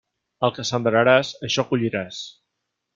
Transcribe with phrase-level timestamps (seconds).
[0.47, 2.27] El que sembraràs, això colliràs.